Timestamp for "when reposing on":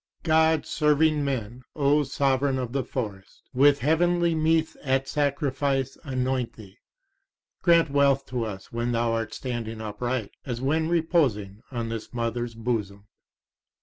10.59-11.89